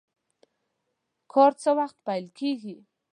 [1.31, 2.75] کار څه وخت پیل کیږي؟